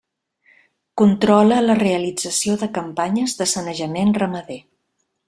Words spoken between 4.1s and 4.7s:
ramader.